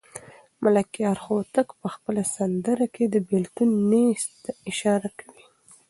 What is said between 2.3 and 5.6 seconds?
سندره کې د بېلتون نیز ته اشاره کوي.